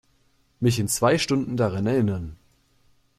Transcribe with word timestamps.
Mich 0.59 0.79
in 0.79 0.87
zwei 0.87 1.19
Stunden 1.19 1.57
daran 1.57 1.85
erinnern. 1.85 2.35